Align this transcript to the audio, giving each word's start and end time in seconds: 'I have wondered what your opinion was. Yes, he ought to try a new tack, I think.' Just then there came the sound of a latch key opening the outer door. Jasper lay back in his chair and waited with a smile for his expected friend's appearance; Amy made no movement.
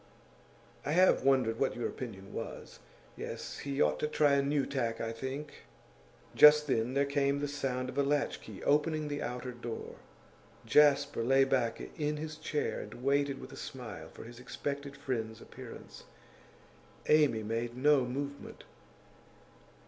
'I 0.83 0.93
have 0.93 1.21
wondered 1.23 1.59
what 1.59 1.75
your 1.75 1.87
opinion 1.87 2.33
was. 2.33 2.79
Yes, 3.15 3.59
he 3.59 3.79
ought 3.79 3.99
to 3.99 4.07
try 4.07 4.31
a 4.33 4.41
new 4.41 4.65
tack, 4.65 4.99
I 4.99 5.11
think.' 5.11 5.63
Just 6.33 6.65
then 6.65 6.95
there 6.95 7.05
came 7.05 7.37
the 7.39 7.47
sound 7.47 7.87
of 7.87 7.99
a 7.99 8.01
latch 8.03 8.41
key 8.41 8.63
opening 8.63 9.09
the 9.09 9.21
outer 9.21 9.51
door. 9.51 9.97
Jasper 10.65 11.21
lay 11.23 11.43
back 11.43 11.79
in 11.99 12.17
his 12.17 12.37
chair 12.37 12.79
and 12.79 13.03
waited 13.03 13.39
with 13.39 13.51
a 13.51 13.55
smile 13.55 14.09
for 14.11 14.23
his 14.23 14.39
expected 14.39 14.97
friend's 14.97 15.39
appearance; 15.39 16.05
Amy 17.05 17.43
made 17.43 17.77
no 17.77 18.03
movement. 18.03 18.63